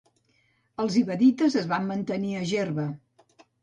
[0.85, 2.93] Els ibadites es van mantenir a Gerba.